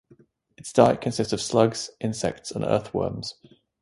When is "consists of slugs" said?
0.99-1.91